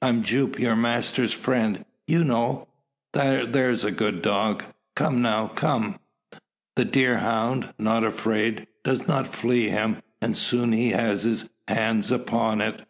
I'm 0.00 0.22
Jupe, 0.22 0.58
your 0.58 0.76
master's 0.76 1.34
friend, 1.34 1.84
ye 2.06 2.16
know. 2.24 2.68
There's 3.12 3.84
a 3.84 3.90
good 3.90 4.22
dog! 4.22 4.64
Come 4.96 5.20
now; 5.20 5.48
come!" 5.48 5.98
The 6.74 6.86
deer 6.86 7.18
hound, 7.18 7.68
not 7.78 8.02
afraid, 8.02 8.66
does 8.82 9.06
not 9.06 9.28
flee 9.28 9.68
him; 9.68 9.98
and 10.22 10.38
soon 10.38 10.72
he 10.72 10.92
has 10.92 11.24
his 11.24 11.50
hands 11.68 12.10
upon 12.10 12.62
it. 12.62 12.86